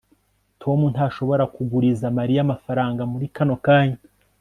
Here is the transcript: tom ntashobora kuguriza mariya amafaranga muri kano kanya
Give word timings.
tom 0.61 0.79
ntashobora 0.93 1.43
kuguriza 1.55 2.05
mariya 2.17 2.39
amafaranga 2.45 3.01
muri 3.11 3.25
kano 3.35 3.55
kanya 3.65 3.97